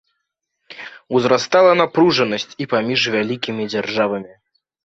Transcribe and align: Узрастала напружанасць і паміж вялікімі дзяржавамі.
Узрастала 1.19 1.73
напружанасць 1.83 2.57
і 2.65 2.69
паміж 2.75 3.01
вялікімі 3.17 3.71
дзяржавамі. 3.75 4.33